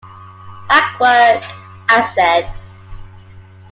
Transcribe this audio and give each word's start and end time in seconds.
Hackwork, 0.67 1.43
I 1.87 2.03
said. 2.15 2.51